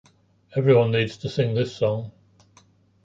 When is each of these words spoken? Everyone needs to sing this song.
Everyone 0.55 0.89
needs 0.93 1.15
to 1.17 1.29
sing 1.29 1.53
this 1.53 1.75
song. 1.75 2.11